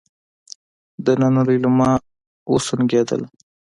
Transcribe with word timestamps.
دننه 1.05 1.41
ليلما 1.47 1.91
وسونګېدله. 2.51 3.27